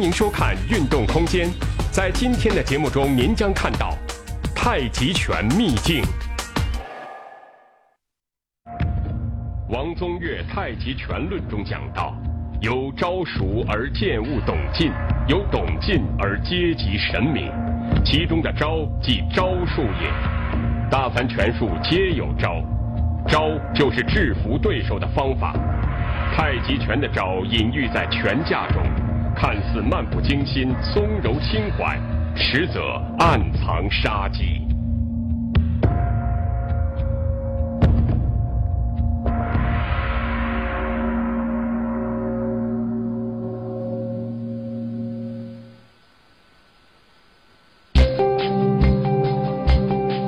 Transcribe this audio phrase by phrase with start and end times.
[0.00, 1.46] 欢迎收看《运动空间》。
[1.92, 3.94] 在今天的节目中，您将看到
[4.56, 6.02] 太极拳秘境。
[9.68, 12.16] 王宗岳《太极拳论》中讲到：
[12.62, 14.90] 有招熟而见物懂进，
[15.28, 17.52] 有懂进而阶级神明。
[18.02, 20.10] 其中的招即招数也。
[20.90, 22.64] 大凡拳术皆有招，
[23.28, 25.52] 招就是制服对手的方法。
[26.34, 28.82] 太极拳的招隐喻在拳架中，
[29.42, 31.98] 看似漫不经心、松柔轻缓，
[32.36, 34.60] 实则暗藏杀机。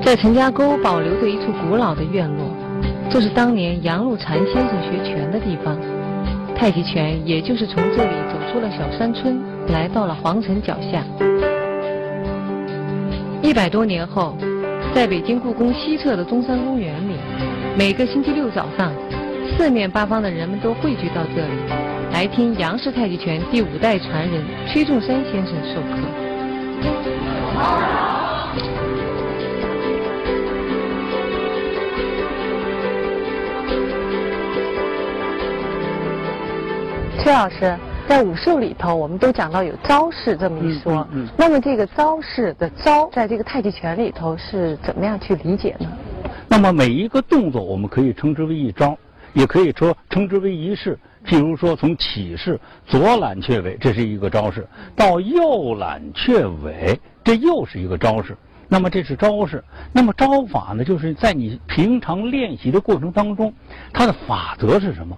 [0.03, 2.47] 在陈家沟保留着一处古老的院落，
[3.11, 6.02] 这是当年杨露禅先生学拳的地方。
[6.63, 9.37] 太极拳也就是从这里走出了小山村，
[9.73, 11.03] 来到了皇城脚下。
[13.43, 14.37] 一百多年后，
[14.95, 17.17] 在北京故宫西侧的中山公园里，
[17.77, 18.93] 每个星期六早上，
[19.59, 21.53] 四面八方的人们都汇聚到这里，
[22.13, 25.99] 来听杨氏太极拳第五代传人崔仲山先生授课。
[37.23, 37.79] 崔老师，
[38.09, 41.07] 在武术里头，我们都讲到有招式这么一说。
[41.13, 41.29] 嗯。
[41.37, 45.87] 那么这个招式的招，在这个太极拳里头是怎么样去理解呢？
[46.49, 48.99] 那么每一个动作，我们可以称之为一招，
[49.35, 50.99] 也可以说称之为一式。
[51.25, 54.63] 譬如说，从起势左揽雀尾，这是一个招式；
[54.97, 58.37] 到右揽雀尾，这又是一个招式。
[58.69, 59.63] 那么这是招式。
[59.93, 60.83] 那么招法呢？
[60.83, 63.55] 就是在你平常练习的过程当中，
[63.93, 65.17] 它的法则是什么？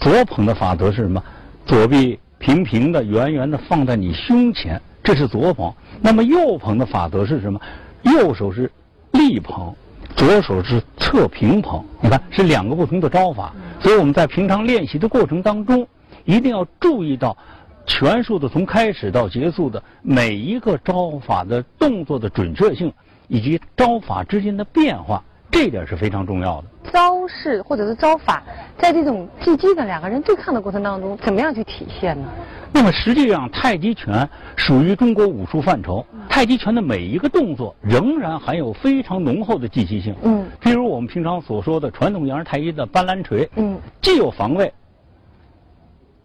[0.00, 1.20] 左捧的法则是什么？
[1.68, 5.70] 左臂平平的、圆圆的放在你胸前，这是左捧。
[6.00, 7.60] 那么右捧的法则是什么？
[8.04, 8.72] 右手是
[9.12, 9.74] 立捧，
[10.16, 11.84] 左手是侧平捧。
[12.00, 13.52] 你看，是两个不同的招法。
[13.82, 15.86] 所以我们在平常练习的过程当中，
[16.24, 17.36] 一定要注意到
[17.84, 22.90] 拳术的从开始到结束的每一个招法的动作的准确性，
[23.26, 25.22] 以及招法之间的变化。
[25.50, 26.68] 这一点是非常重要的。
[26.92, 28.42] 招式或者是招法，
[28.78, 32.28] 在这种技击的两个人对抗的过程当中，怎么样去体现呢？
[32.72, 36.04] 那么实际上，太极拳属于中国武术范畴。
[36.28, 40.14] 太极拳的每一个动作仍然含有非常浓厚的技击性。
[40.22, 40.46] 嗯。
[40.60, 43.48] 比如我们平常所说的传统杨氏太极的搬拦锤。
[43.56, 43.78] 嗯。
[44.00, 44.72] 既有防卫，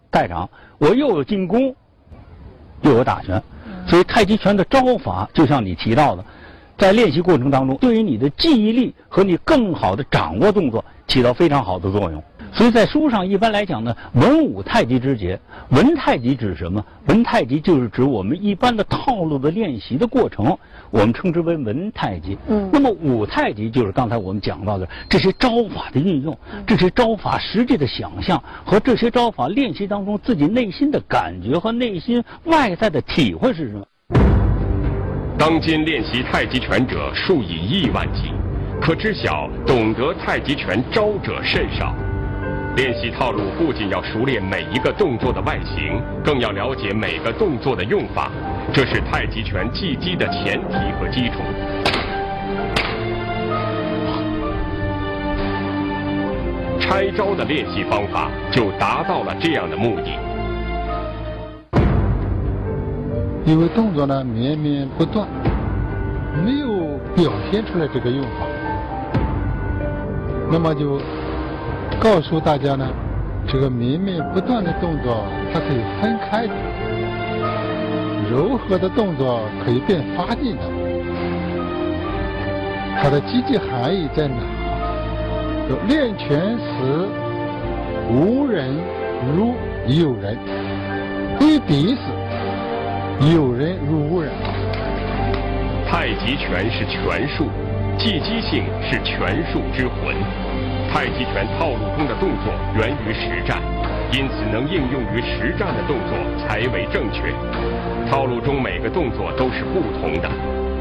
[0.10, 1.74] 带掌，我又有进攻，
[2.82, 3.42] 又有打拳。
[3.88, 6.24] 所以太极拳的招法，就像你提到的。
[6.78, 12.24] 在练习过程当中，对于你的记忆力和你更好的掌握动作起到非常好的作用。
[12.56, 15.40] 所以在书上一般来讲呢，文武太极之节，
[15.70, 16.86] 文太极指什么？
[17.08, 20.56] 文太极就是指我们一般的套路的练习的过程，
[20.92, 22.38] 我们称之为文太极。
[22.48, 22.70] 嗯。
[22.72, 33.84] 那么武太极就是刚才我们讲到的这些招法的运用，这些招法实际的想象和这些招法练习当中自己内心的感觉和内心外在的体会是什么？
[35.46, 38.32] 当今练习太极拳者数以亿万计，
[38.80, 41.94] 可知晓懂得太极拳招者甚少。
[42.78, 48.32] 练习套路不仅要熟练每一个动作的外形，更要了解每个动作的用法，
[48.74, 51.42] 这是太极拳技击的前提和基础。
[56.80, 60.33] 拆招的练习方法就达到了这样的目的。
[63.46, 65.28] 因为动作呢绵绵不断，
[66.46, 68.48] 没有表现出来这个用法，
[70.50, 70.98] 那么就
[72.00, 72.88] 告诉大家呢，
[73.46, 76.54] 这个绵绵不断的动作它可以分开的，
[78.32, 80.62] 柔和的动作可以变发劲的，
[83.02, 84.36] 它的积极含义在哪？
[85.68, 87.08] 就练拳时
[88.10, 88.74] 无人
[89.36, 89.54] 如
[89.88, 90.38] 有人，
[91.38, 92.23] 挥笔时。
[93.22, 94.32] 有人如无人。
[95.90, 97.48] 太极拳是拳术，
[97.98, 100.16] 技击性是拳术之魂。
[100.92, 103.62] 太极拳套路中的动作源于实战，
[104.12, 107.34] 因此能应用于实战的动作才为正确。
[108.10, 110.30] 套路中每个动作都是不同的，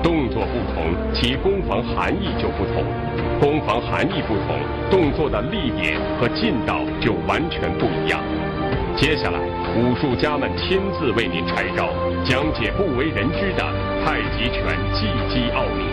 [0.02, 2.82] 动作不同，其攻防含义就不同。
[3.40, 4.56] 攻防含义不同，
[4.90, 8.20] 动作的力点和劲道就完全不一样。
[8.96, 9.38] 接下来，
[9.74, 11.88] 武术家们亲自为您拆招，
[12.24, 13.64] 讲解不为人知的
[14.04, 15.91] 太极拳技击奥秘。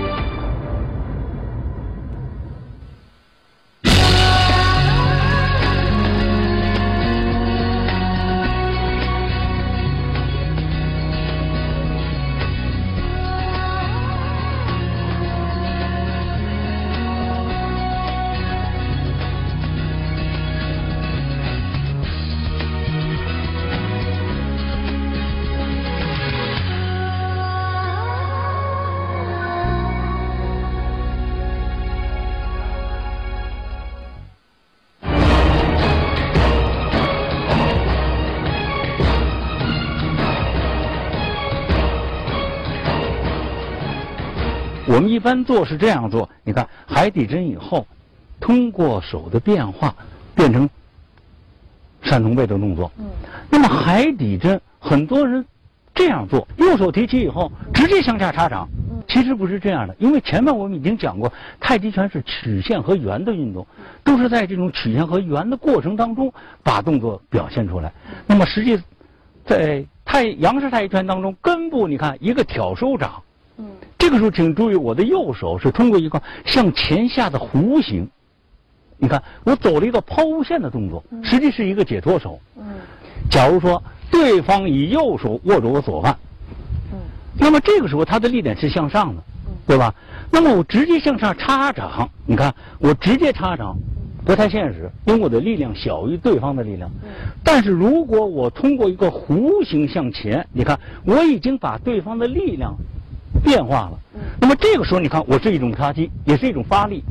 [45.20, 47.86] 一般做是这样做，你看海底针以后，
[48.40, 49.94] 通过手的变化
[50.34, 50.70] 变成
[52.02, 52.90] 扇同背的动作。
[52.98, 53.06] 嗯。
[53.50, 55.46] 那么海底针很多人
[55.94, 58.66] 这样做，右手提起以后直接向下插掌。
[58.90, 59.04] 嗯。
[59.10, 61.30] 其实不是这样的，因为前面我们已经讲过，
[61.60, 63.68] 太极拳是曲线和圆的运动，
[64.06, 66.34] 都是在这种曲线和圆的过程当中
[66.64, 67.92] 把动作表现出来。
[68.26, 68.82] 那么实际
[69.46, 73.22] 在太杨式太极拳当中，根部你看一个挑收掌。
[74.00, 78.10] 这个时候，请注意，我的右手是通过一个向前下的弧形。
[78.98, 82.40] 你看，我走了一个抛物线的动作，实际是一个解脱手。
[82.58, 82.64] 嗯。
[83.30, 86.18] 假如说对方以右手握住我左腕，
[86.92, 86.98] 嗯，
[87.38, 89.22] 那么这个时候他的力点是向上的，
[89.68, 89.94] 对吧？
[90.32, 93.78] 那么我直接向上插掌，你看，我直接插掌
[94.26, 96.90] 不太现实，因为我的力量小于对方的力量。
[97.04, 97.10] 嗯。
[97.44, 102.76] 但是如果我通过一个弧形向前，你看，我已经把对方的力量。
[103.44, 104.00] 变化了，
[104.40, 107.04] 那么这个时候你看，我是一种插击，也是一种发力，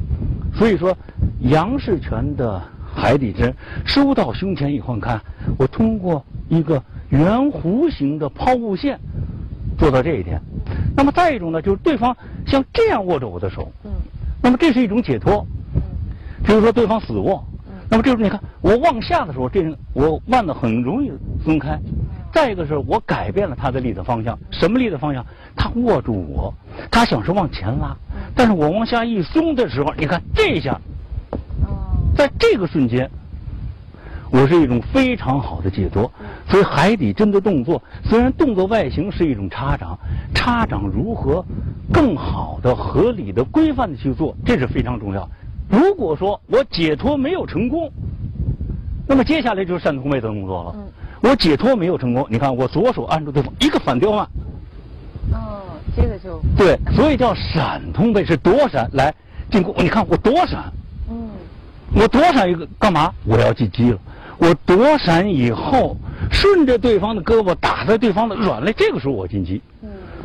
[0.55, 0.97] 所以说
[1.41, 2.63] 杨氏拳的
[2.95, 3.55] 海底针
[3.85, 5.21] 收到胸前以后，你看
[5.59, 8.99] 我通过一个圆弧形的抛物线
[9.79, 10.41] 做到这一点。
[10.97, 12.17] 那么再一种呢，就是对方
[12.47, 13.71] 像这样握着我的手，
[14.43, 15.47] 那么这是一种解脱。
[16.45, 17.45] 比如说对方死握，
[17.91, 19.63] 那么这时候你看我往下的时候，这
[19.93, 21.11] 我腕子很容易
[21.45, 21.79] 松开。
[22.33, 25.25] 再一个是我改变了他的力的方向，什么力的方向？
[25.57, 26.55] 他握住我，
[26.91, 27.97] 他想是往前拉，
[28.35, 30.79] 但是我往下一松的时候，你看这一下，
[32.15, 33.11] 在这个瞬间，
[34.31, 36.11] 我是一种非常好的解脱。
[36.49, 39.99] 所以海底针的动作，虽然动作外形是一种插掌，
[40.35, 41.45] 插掌如何
[41.93, 45.29] 更好的、合理的、规范的去做，这是非常重要。
[45.69, 47.91] 如果说我解脱没有成功，
[49.07, 50.75] 那么接下来就是扇同背的动作了。
[51.21, 54.25] 我解脱没有成功，你看我左手按住对方，一个反刁腕。
[55.33, 55.63] 哦，
[55.95, 56.41] 接着就。
[56.57, 59.15] 对，所以叫闪通背，是躲闪来
[59.51, 59.75] 进攻。
[59.79, 60.73] 你看我躲闪。
[61.11, 61.29] 嗯。
[61.95, 63.13] 我躲闪一个干嘛？
[63.25, 63.99] 我要进击了。
[64.39, 65.97] 我躲闪以后，
[66.31, 69.61] 顺着对方的胳膊打在对方的软肋，这个时候我进击。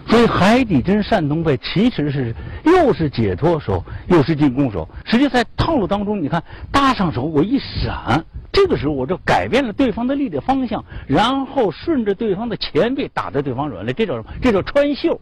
[0.05, 0.09] 嗯。
[0.09, 2.35] 所以海底针扇通背其实是
[2.65, 4.87] 又是解脱手，又是进攻手。
[5.05, 8.23] 实际在套路当中，你看搭上手，我一闪。
[8.51, 14.25] 这个时候我就改变了对方的力的方向，然后顺着对方的前背打在对方软肋，这叫什么？
[14.41, 15.19] 这叫穿袖。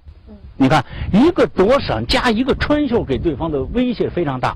[0.57, 4.56] 你看，一个躲闪加一个穿袖，给对方的威胁非常大。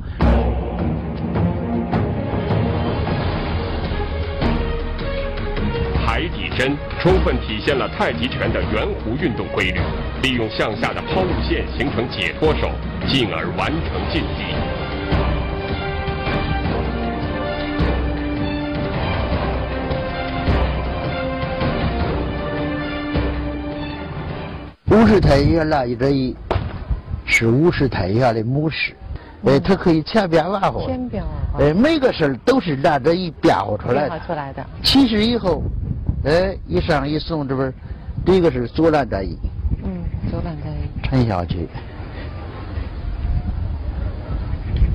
[6.56, 9.80] 海底针充分体现了太极拳的圆弧运动规律，
[10.22, 12.72] 利用向下的抛物线形成解脱手，
[13.08, 14.56] 进而完成晋级。
[24.96, 26.34] 五十太极那一这一，
[27.26, 28.96] 是五十太极的模式，
[29.44, 34.20] 哎，它可以千变万化，千变万化，哎，每个事儿都是按这一变化出来的。
[34.26, 34.66] 出来的。
[34.82, 35.62] 其实以后，
[36.26, 37.72] 哎，一上一送，这边，
[38.26, 39.38] 第一个是左揽这一，
[39.84, 41.68] 嗯，左揽这一，沉下去，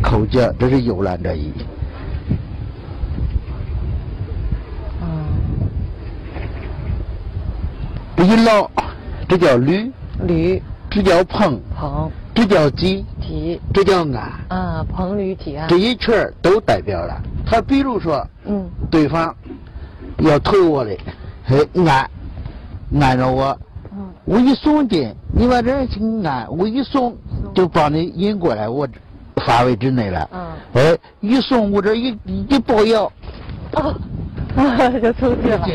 [0.03, 1.53] 扣脚，这是右揽这一，
[5.01, 5.09] 嗯，
[8.17, 8.71] 这一捞。
[9.29, 9.89] 这叫捋，
[10.27, 10.61] 捋，
[10.91, 17.23] 这叫碰，碰，这叫挤，挤，这叫按，啊，碰捋挤按，这一圈都代表了。
[17.47, 19.33] 他比如说，嗯，对方
[20.19, 20.91] 要推我的，
[21.51, 22.09] 嘿，按，
[23.01, 23.59] 按着我，
[23.93, 27.17] 嗯，我一松劲，你把这儿去按，我一松
[27.53, 28.87] 就把你引过来我
[29.45, 33.13] 范围之内了，嗯，哎，一松我这一一抱腰，
[33.75, 33.93] 啊，
[35.03, 35.69] 就出去了。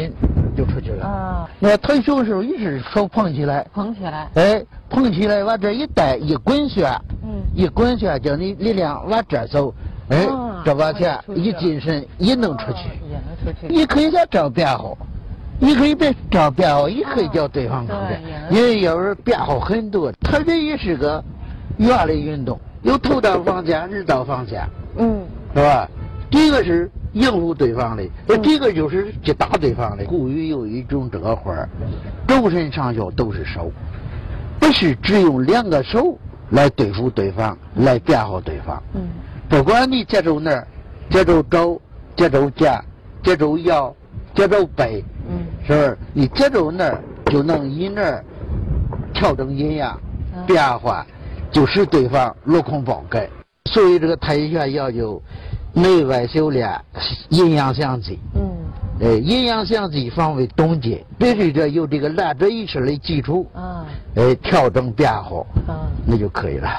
[0.55, 1.05] 就出去了。
[1.05, 1.49] 啊！
[1.59, 6.89] 那推胸的时候也是手捧起来，捧起来，哎，捧起来往这一带一滚旋，
[7.23, 9.73] 嗯，一滚旋叫你力量往这走，
[10.07, 10.25] 哎，
[10.63, 13.67] 这往前一精神也能出去，也能出去。
[13.67, 14.97] 你可以在这变好，
[15.59, 20.11] 你可以别找变好，也可以叫对方出去，因为有人变好很多。
[20.21, 21.23] 它这也是个
[21.77, 25.89] 圆的运动，有头道方向、日道方向，嗯，是吧？
[26.29, 26.89] 第一个是。
[27.15, 30.03] 应付对方的，那这个就是去打对方的。
[30.03, 31.69] 古语有一种这个话儿，
[32.27, 33.71] 周身上下都是手，
[34.59, 36.19] 不是只用两个手
[36.49, 38.83] 来对付对方，来变好对方。
[38.95, 39.07] 嗯。
[39.47, 40.67] 不管你接住那儿，
[41.09, 41.81] 接住肘，
[42.17, 42.83] 接住肩，
[43.23, 43.95] 接住腰，
[44.33, 45.14] 接住背，嗯，
[45.67, 45.97] 是不是？
[46.13, 48.23] 你接住那儿，就能以那儿
[49.13, 49.99] 调整阴阳，
[50.45, 51.05] 变化，
[51.51, 53.29] 就使对方落空爆盖。
[53.71, 55.21] 所以这个太极拳要求。
[55.77, 56.73] 内外修炼，
[57.27, 58.17] 阴阳相济。
[58.33, 58.41] 嗯，
[59.01, 66.69] 呃，阴阳相济，方为东晋，必须得有这个揽着意识的基础，啊，呃，调整变化，啊，那就可以了。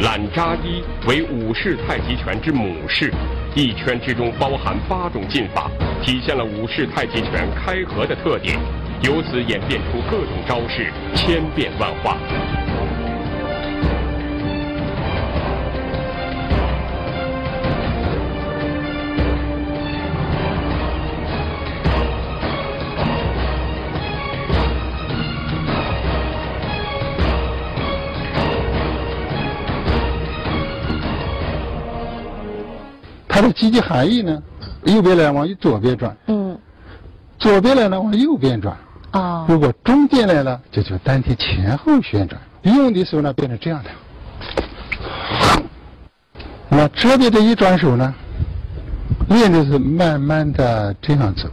[0.00, 3.12] 揽扎一为武士太极拳之母式，
[3.54, 5.70] 一圈之中包含八种进法，
[6.02, 8.56] 体现了武士太极拳开合的特点，
[9.02, 12.16] 由此演变出各种招式，千变万化。
[33.38, 34.42] 它的积极含义呢，
[34.82, 36.58] 右边来往左边转，嗯，
[37.38, 38.76] 左边来呢往右边转，
[39.12, 42.40] 啊，如果中间来了，就叫单体前后旋转。
[42.62, 43.90] 用的时候呢，变成这样的。
[46.68, 48.12] 那么这边的一转手呢，
[49.28, 51.48] 练的是慢慢的这样走，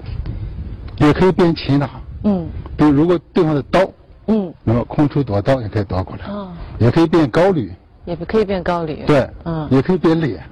[0.98, 1.88] 也可以变擒拿，
[2.24, 3.88] 嗯，比如如果对方的刀，
[4.26, 7.72] 嗯，那么空出夺刀也可以夺过来，啊，也可以变高履，
[8.06, 10.44] 也可以变高履，对，嗯，也可以变脸。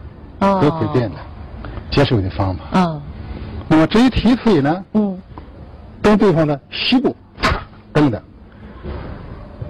[0.62, 1.18] 都可以变的，
[1.90, 2.64] 接受的方法。
[2.74, 3.02] 嗯。
[3.68, 4.84] 那么这一提腿呢？
[4.94, 5.20] 嗯。
[6.02, 7.16] 蹬对方的膝部，
[7.94, 8.22] 蹬的。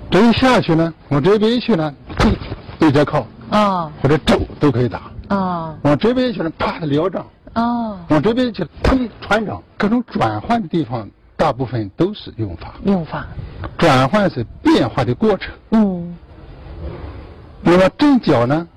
[0.10, 1.94] 这一下去呢，往这边一去呢，
[2.80, 3.26] 对折靠。
[3.50, 3.92] 啊。
[4.02, 5.12] 或者肘都可以打。
[5.28, 5.76] 啊。
[5.84, 7.26] 往这边一去呢，啪的撩掌。
[7.54, 7.98] 啊。
[8.10, 9.62] 往这边去，砰传掌。
[9.78, 12.74] 各种转换的地方，大部分都是用法。
[12.86, 13.26] 用法。
[13.78, 15.54] 转换是变化的过程。
[15.72, 16.16] 嗯。
[17.62, 18.68] 那么正脚呢？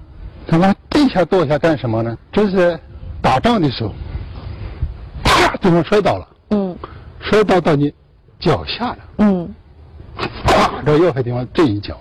[0.49, 2.17] 他妈地下跺下干什么呢？
[2.31, 2.79] 这是
[3.21, 3.93] 打仗的时候，
[5.25, 6.29] 啪，对方摔倒了。
[6.51, 6.77] 嗯。
[7.21, 7.93] 摔倒到你
[8.39, 8.99] 脚下了。
[9.19, 9.55] 嗯。
[10.17, 11.99] 啪，这要害地方这一脚。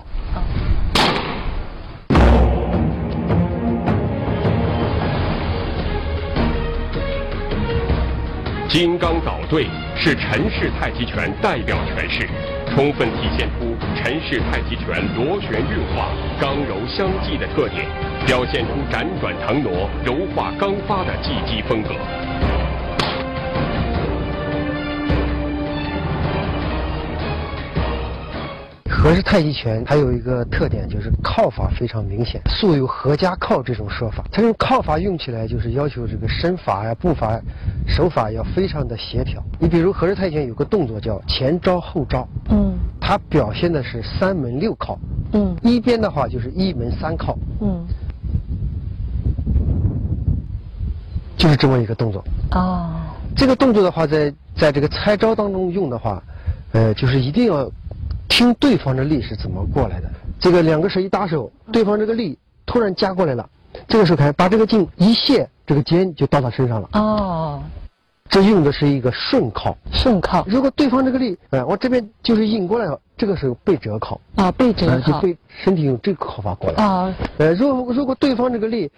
[8.69, 12.29] 金刚捣对是陈氏太极拳代表拳式。
[12.75, 16.09] 充分体现出陈氏太极拳螺旋运化、
[16.41, 17.85] 刚柔相济的特点，
[18.25, 21.89] 表现出辗转腾挪、柔化刚发的技击风格。
[28.87, 34.23] 何氏太极拳还有一个特点，就是靠法非常明显，素有合家靠这种说法。
[34.31, 37.39] 它这种靠法用起来，就是要求这个身法呀、步伐、
[37.87, 39.39] 手法要非常的协调。
[39.59, 44.97] 你比如何氏太极拳有个动作叫前招后招，嗯，它表现的是三门六靠，
[45.33, 47.85] 嗯，一边的话就是一门三靠，嗯，
[51.45, 52.23] 就是这么一个动作。
[52.53, 52.89] 哦，
[53.35, 56.21] 这个动作的话，在在这个拆招当中用的话，
[56.71, 57.71] 呃，就是一定要。
[58.27, 60.09] 听对方的力是怎么过来的？
[60.39, 62.35] 这个两个手一搭手，对方这个力
[62.65, 63.47] 突然加过来了，
[63.87, 66.89] 这个时候看把这个劲一卸，这个肩就到他身上了。
[66.93, 67.61] 哦，
[68.27, 69.77] 这用的是一个顺靠。
[69.93, 70.43] 顺靠。
[70.47, 74.19] 如果对方这个力，哎，我这边就是引过来了，这个时候背折靠。
[74.35, 75.11] 啊，背折靠。
[75.11, 76.83] 就背身体用这个靠法过来。
[76.83, 77.13] 啊。
[77.37, 78.91] 呃，如果如果对方这个力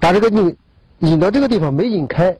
[0.00, 0.54] 把这个拧
[1.00, 2.36] 引到这个地方没引开。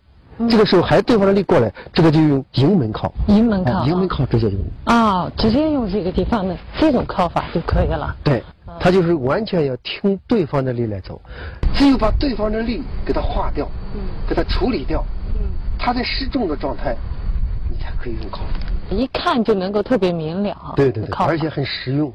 [0.49, 3.13] 这个时候还对方的力过来，这个就用迎门靠。
[3.27, 3.85] 迎门靠。
[3.87, 4.61] 迎门靠直接用。
[4.85, 8.15] 啊，直接用这个地方的这种靠法就可以了。
[8.23, 8.41] 对，
[8.79, 11.21] 他就是完全要听对方的力来走，
[11.75, 15.41] 只有把对方的力给他化掉，嗯，给他处理掉，嗯，
[15.77, 16.95] 他在失重的状态，
[17.69, 18.43] 你才可以用靠。
[18.91, 20.75] 一看就能够特别明了。
[20.77, 22.13] 对对对，而且很实用。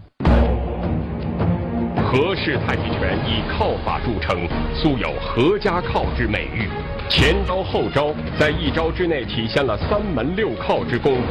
[2.13, 6.69] 何氏太极拳以靠法著称，素有“何家靠”之美誉。
[7.09, 11.21] 前招后招，在一招之内体现了三门六靠之功夫。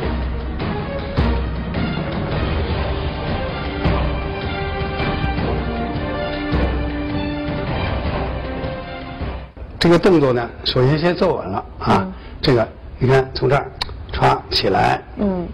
[9.78, 12.12] 这个动作呢，首先先坐稳了啊。
[12.40, 13.70] 这个你看，从这儿
[14.12, 15.46] 歘起来，嗯，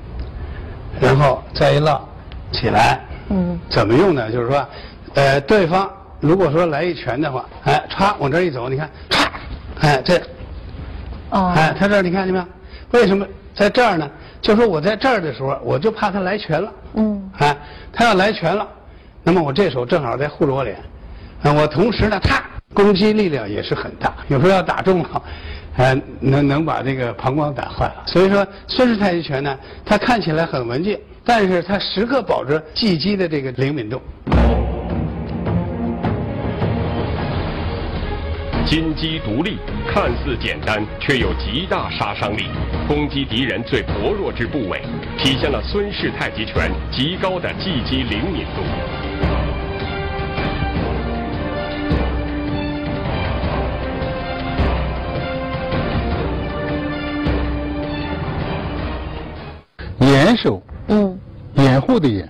[0.99, 2.03] 然后再一落
[2.51, 4.33] 起来，嗯，怎么用呢？
[4.33, 4.67] 就是说。
[5.15, 9.29] 呃，对方如果说来一拳的话，哎，歘往这一走，你看，歘，
[9.81, 10.17] 哎，这，
[11.31, 12.47] 哦，哎，他这儿你看见没有？
[12.93, 14.11] 为什么在这儿呢？
[14.41, 17.57] 就说我在这儿的时候，我就怕他来拳了，嗯，哎，
[17.93, 18.67] 他要来拳了，
[19.23, 20.77] 那么我这手正好在护着我脸，
[21.43, 25.23] 啊，我同时呢，他攻击力量也是很大，有时候要打中了，
[25.77, 28.03] 哎，能能把这个膀胱打坏了。
[28.07, 34.01] 所以说，孙氏太极拳呢，它看起来很文静，但是它时刻保持技击的这个灵敏度。
[38.69, 39.57] 金鸡独立，
[39.91, 42.45] 看似简单，却有极大杀伤力，
[42.87, 44.83] 攻击敌人最薄弱之部位，
[45.17, 48.63] 体现了孙氏太极拳极高的技击灵敏度。
[60.01, 61.19] 严守，嗯，
[61.55, 62.29] 掩护的掩，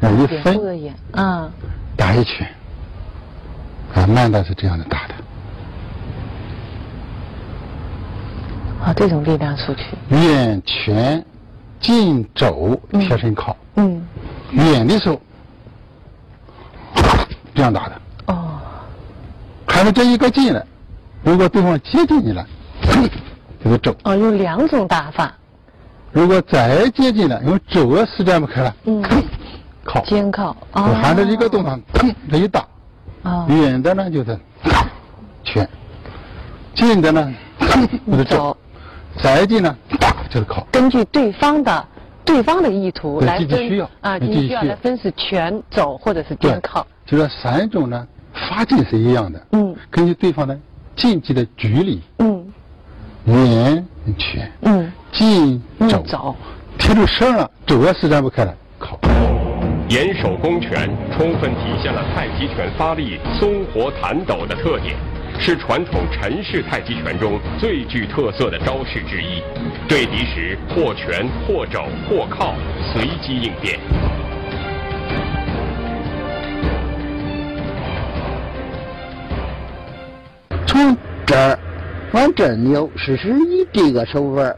[0.00, 1.50] 然一分，掩护的掩，啊，
[1.98, 2.48] 打一拳，
[3.94, 5.09] 啊，慢的是这样的打。
[8.94, 11.24] 这种力量出去，远拳，
[11.80, 14.06] 近肘，贴身靠，嗯，
[14.52, 15.20] 远的时候，
[17.54, 18.58] 这样打的，哦，
[19.66, 20.66] 还是这一个近了，
[21.22, 22.46] 如果对方接近你了。
[23.62, 25.30] 就是肘哦，有两种打法。
[26.12, 29.04] 如果再接近了，因为肘啊施展不开了，嗯，
[29.84, 32.66] 靠，肩靠，哦，含着一个动作，砰，这 一打，
[33.22, 34.38] 哦，远的呢就是
[35.44, 35.68] 拳，
[36.74, 37.34] 近的呢
[38.10, 38.56] 就是肘，
[39.22, 39.76] 再近呢
[40.30, 40.66] 就是靠。
[40.72, 41.86] 根据对方的
[42.24, 46.86] 对方的意图来分需要啊，需要来分是拳、走或者是肩靠。
[47.06, 50.58] 就说三种呢，发劲是一样的，嗯，根据对方的
[50.94, 52.46] 竞技的距离，嗯。
[53.26, 53.86] 远
[54.16, 55.62] 拳，嗯，近
[56.06, 56.34] 肘，
[56.78, 58.98] 贴住声了，主要施展不开了，靠。
[59.90, 64.96] 严守攻权，充分体现了太极拳发力松活弹抖的特点，
[65.38, 69.42] 是传统陈氏太极拳中最具特色的招式之一。
[69.88, 72.54] 对敌时，或拳或肘或靠，
[72.92, 73.78] 随机应变。
[80.66, 81.58] 从这儿。
[82.12, 84.52] 往这儿扭是是以这个手腕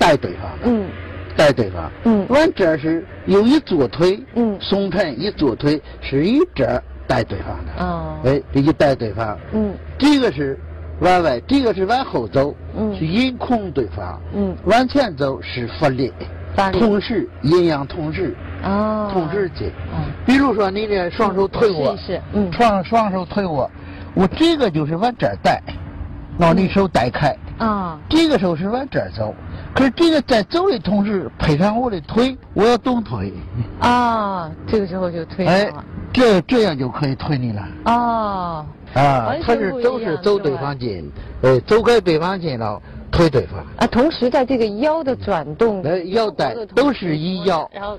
[0.00, 0.88] 带对方的，嗯，
[1.36, 6.66] 带对方，嗯，往这是有一左腿，嗯，松沉一左腿是以这
[7.06, 10.58] 带对方的，哦，哎，这一带对方，嗯，这个是
[11.00, 16.12] 往外，这个是往后走，嗯，去引控对方，嗯，往前走是发力，
[16.54, 23.70] 发力，同时阴阳同时，哦，同时进，嗯，比如说你这双手推我，是，嗯，双双手推我，
[24.14, 25.62] 我这个就是往这带。
[26.40, 27.36] 拿你手带开。
[27.58, 29.34] 啊，这个时候是往这儿走，
[29.74, 33.32] 可是这个在走的同时配上我的腿，我要动腿。
[33.80, 35.68] 啊，这个时候就推哎，
[36.12, 37.68] 这这样就可以推你了。
[37.84, 38.66] 哦。
[38.94, 41.10] 啊，他是都是走对方近，
[41.42, 43.60] 呃，走开对方近了推对方。
[43.76, 47.98] 啊，同时在这个腰的转动，呃，腰带都是一腰，然后。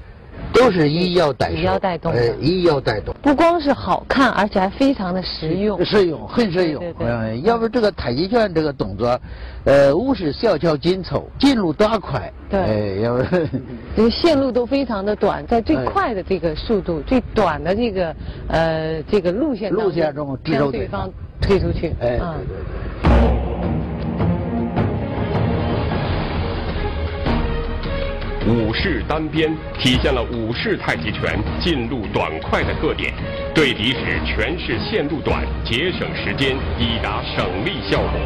[0.51, 6.83] 都是以腰带带动，哎，以腰带动，不光是好看，而且还非常的实用，实用，很实用。
[6.99, 9.19] 嗯，要不这个太极拳这个动作，
[9.65, 12.31] 呃，无是小巧紧凑，进入短快。
[12.49, 13.23] 对，哎，要不
[13.95, 18.15] 这个线路都非常的短，在最快的这个速度、最短的这个
[18.47, 21.09] 呃这个路线路线中，将对方
[21.39, 21.93] 推出去。
[22.01, 22.88] 哎，对对对。
[28.49, 33.13] 武式单边体现了武式太极拳进路短快的特点，
[33.53, 38.19] 对敌时拳势线路短，节省时间，以达省力效果。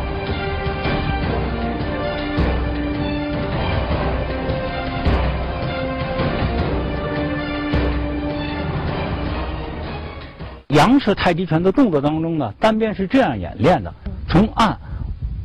[10.69, 13.93] 杨式太极拳的动作当中呢，单边是这样演练的：
[14.29, 14.79] 从按，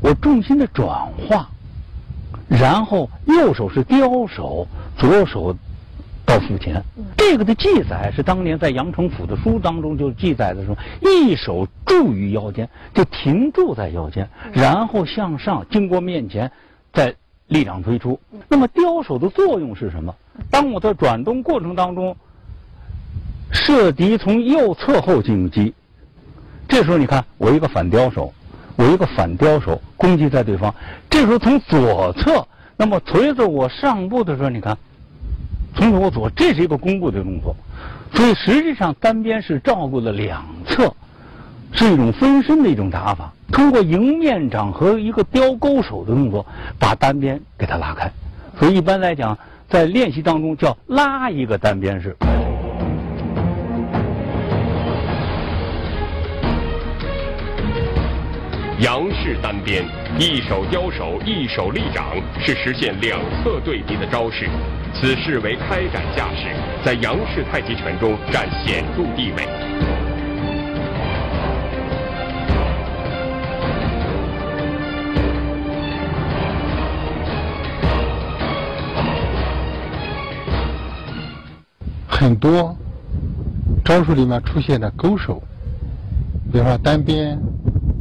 [0.01, 0.89] 我重心的转
[1.29, 1.49] 化。
[2.49, 5.55] 然后右手是雕手，左手
[6.25, 6.83] 到腹前。
[7.17, 16.51] 这个的记载是当年在杨成甫的书当中就记载的说，一手住于腰间，就停住在腰间，然后向上经过面前，
[16.93, 17.15] 再
[17.49, 18.19] 力量推出。
[18.49, 20.15] 那么雕手的作用是什么？
[20.51, 22.17] 当我在转动过程当中，
[23.51, 25.75] 射敌从右侧后进击，
[26.67, 28.33] 这时候你看我一个反雕手。
[28.79, 30.73] 我一个反雕手攻击在对方，
[31.11, 34.79] 这时候从左侧，那么随着我上步的时候，你看，
[35.75, 37.57] 从左左，这是一个弓步的动作，
[38.15, 40.95] 所以实际上单边是照顾了两侧，
[41.73, 46.47] 是一种分身的一种打法，通过迎面掌和一个雕勾手的动作，
[46.79, 48.09] 把单边给它拉开，
[48.61, 49.37] 所以一般来讲，
[49.69, 52.17] 在练习当中叫拉一个单边式。
[58.81, 59.85] 杨氏单鞭，
[60.21, 64.49] 一手雕手，一手立掌，是实现两侧对敌的招式。
[64.95, 66.47] 此式为开展架势，
[66.85, 69.49] 在杨氏太极拳中占显著地位。
[82.07, 82.77] 很多
[83.85, 85.43] 招数里面出现的勾手，
[86.53, 87.37] 比方说单边。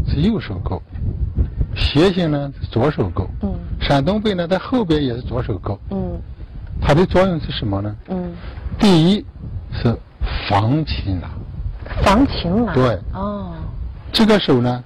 [0.08, 0.82] 是右手勾，
[1.76, 6.20] 斜形呢是左手勾，嗯，闪东背呢在后边也是左手勾，嗯，
[6.82, 7.96] 它的作用是什么呢？
[8.10, 8.34] 嗯，
[8.80, 9.26] 第一
[9.74, 9.96] 是
[10.50, 11.30] 防擒拿，
[12.04, 13.54] 防擒拿，对，哦，
[14.12, 14.84] 这个手呢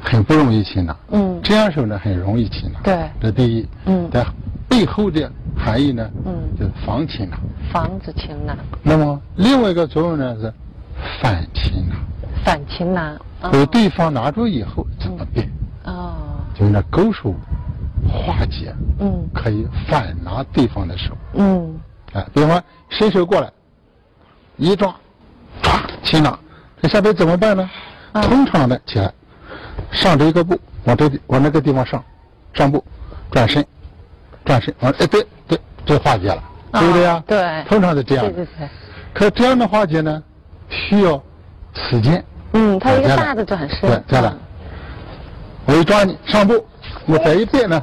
[0.00, 4.24] 很不容易擒拿，嗯，这样手呢很容易擒拿，对，这第一，嗯，在
[4.68, 7.38] 背后的含义呢，嗯，就是防擒拿。
[7.72, 8.56] 防止擒拿。
[8.82, 10.52] 那么另外一个作用呢是
[11.20, 11.96] 反擒拿。
[12.44, 13.16] 反擒拿。
[13.50, 15.48] 被对方拿住以后怎么变？
[15.84, 16.14] 哦。
[16.54, 17.34] 就是那勾手
[18.08, 18.74] 化解。
[19.00, 19.28] 嗯。
[19.34, 21.16] 可以反拿对方的手。
[21.34, 21.78] 嗯。
[22.12, 23.50] 哎，比方伸手过来，
[24.56, 24.94] 一抓，
[25.62, 26.38] 唰擒拿，
[26.80, 27.68] 这下边怎么办呢？
[28.22, 29.12] 通常的起来，
[29.90, 32.02] 上这一个步，往这往那个地方上，
[32.52, 32.84] 上步，
[33.32, 33.66] 转身，
[34.44, 36.40] 转身，往哎对对，这化解了，
[36.72, 37.24] 对不对呀？
[37.26, 37.64] 对。
[37.68, 38.24] 通常是这样。
[38.26, 38.68] 对对对。
[39.12, 40.22] 可这样的化解呢，
[40.68, 41.20] 需要
[41.74, 42.24] 时间。
[42.54, 43.80] 嗯，它一个大的转身。
[43.80, 44.32] 对，再来。
[45.66, 46.64] 我一抓你上步，
[47.06, 47.82] 我再一变呢，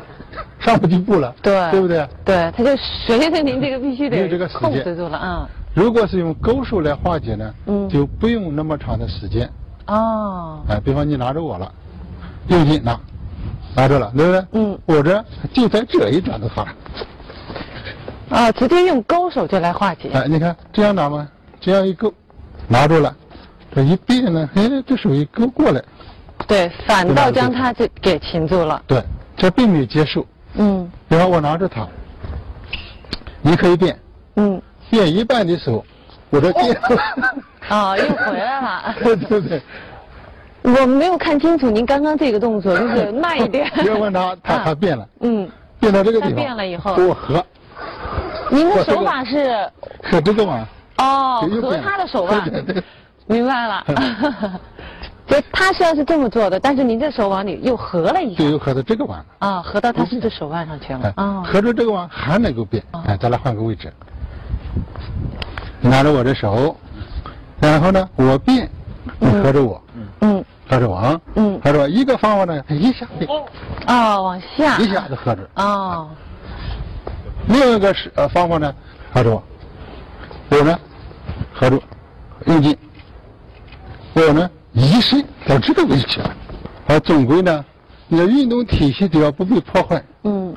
[0.59, 1.33] 上不去步了。
[1.41, 1.71] 对。
[1.71, 2.07] 对不对？
[2.25, 5.49] 对，他就随着您这个必须得控制住了啊。
[5.73, 9.49] 如果是用勾手来化解呢，嗯，就不用那么长的时间。
[9.87, 10.61] 哦。
[10.67, 11.71] 哎，比方你拿着我了，
[12.47, 12.99] 用劲拿，
[13.75, 14.45] 拿住了，对不对？
[14.53, 14.79] 嗯。
[14.85, 16.71] 我这就在这一转就好了。
[18.29, 20.09] 啊，直接用勾手就来化解。
[20.13, 21.27] 哎，你看这样拿吗？
[21.59, 22.13] 这样一勾，
[22.67, 23.15] 拿住了，
[23.73, 25.81] 这一变呢，哎，这手一勾过来。
[26.47, 28.81] 对，反倒将它就给擒住了。
[28.87, 29.01] 对，
[29.37, 30.25] 这并没有结束。
[30.55, 30.89] 嗯。
[31.07, 31.87] 比方我拿着它，
[33.41, 33.97] 你可以变。
[34.35, 34.61] 嗯。
[34.89, 35.85] 变一半的时候，
[36.29, 36.75] 我的变。
[37.69, 38.95] 啊，又回来了。
[39.01, 39.61] 对对对。
[40.63, 43.71] 我没有看清楚您刚刚这个动作，就是 慢一点。
[43.75, 45.07] 别问他，他他变了。
[45.21, 45.49] 嗯。
[45.79, 46.35] 变到这个地方。
[46.35, 46.95] 变了以后。
[46.95, 47.45] 给我合。
[48.49, 49.55] 您的手法是？
[50.03, 50.67] 合这个嘛。
[50.97, 52.49] 哦，合他的手腕。
[52.49, 52.83] 对对。
[53.31, 53.83] 明白了。
[55.27, 58.43] 就他虽然是这么做的，但是您这手往里又合了一下。
[58.43, 59.25] 就又合到这个碗了。
[59.39, 61.13] 啊，合到他这手腕上去了。
[61.15, 61.41] 啊。
[61.43, 62.83] 合着这个碗还能够变。
[63.07, 63.91] 哎，咱俩换个位置。
[65.79, 66.75] 拿着我的手，
[67.59, 68.69] 然后呢，我变，
[69.17, 69.81] 你合着我，
[70.19, 71.87] 嗯，合着我，嗯，合着我。
[71.87, 73.27] 一个方法呢，一下变，
[73.87, 76.07] 哦，往下，一下子合着，哦。
[77.47, 78.71] 另一个是呃方法呢，
[79.11, 79.43] 合着我，
[80.49, 80.79] 我呢，
[81.51, 81.81] 合住，
[82.45, 82.77] 用劲，
[84.13, 86.19] 我呢，一身到这个位置，
[86.87, 87.63] 而总归呢，
[88.07, 90.53] 你的运动体系只要不被破坏，嗯，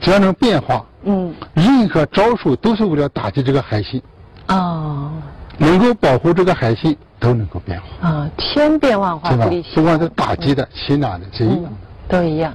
[0.00, 4.00] 只要能变化，嗯，任何招数都是为了打击这个海星。
[4.48, 5.10] 哦，
[5.58, 8.08] 能够保护这个海星，都能够变化。
[8.08, 9.36] 啊，千变万化，不
[9.74, 11.70] 不管是打击的、擒拿的，是一样的，
[12.08, 12.54] 都一样。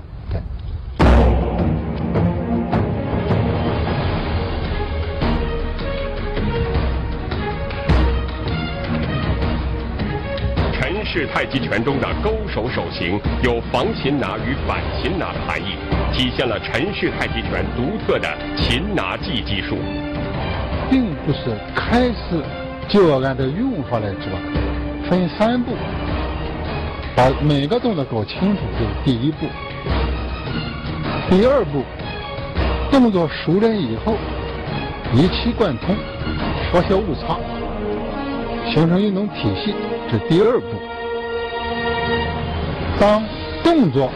[11.20, 11.28] 对。
[11.28, 15.76] 陈氏太极拳中的勾手手型有防擒拿与反擒拿的含义，
[16.14, 19.78] 体现了陈氏太极拳独特的擒拿技技术。
[20.90, 22.42] 并不是开始
[22.88, 24.32] 就要按照用法来做，
[25.10, 25.74] 分三步，
[27.16, 29.46] 把每个动作搞清楚这是第一步。
[31.30, 31.84] 第二步，
[32.90, 34.16] 动作熟练以后，
[35.14, 35.96] 一气贯通，
[36.72, 37.38] 少些误差，
[38.72, 39.76] 形成运动体系，
[40.10, 40.68] 这第二步。
[43.00, 43.24] 当
[43.64, 44.12] 动作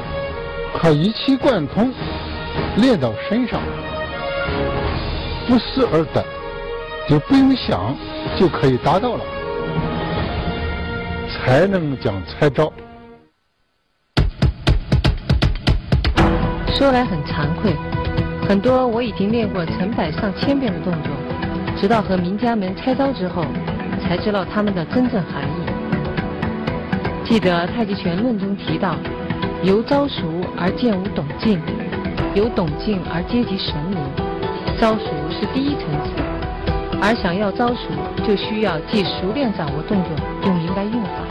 [0.74, 1.91] 和一气贯通
[2.78, 3.62] 练到身上，
[5.48, 6.24] 不思而得。
[7.08, 7.96] 就不用想，
[8.39, 9.24] 就可以达到了，
[11.30, 12.72] 才能讲才招。
[16.67, 17.74] 说来很惭愧，
[18.48, 21.12] 很多我已经练过成百上千遍的动作，
[21.80, 23.46] 直到和名家们拆招之后，
[24.02, 25.53] 才知道他们的真正含义。
[27.25, 28.95] 记得《太极拳论》中提到
[29.63, 30.23] ：“由招熟
[30.57, 31.59] 而渐无懂劲，
[32.36, 33.97] 由懂劲而阶级神明。
[34.79, 36.12] 招熟是第一层次。”
[37.01, 37.89] 而想要招熟，
[38.27, 40.12] 就需要既熟练掌握动作，
[40.45, 41.22] 又明白用法。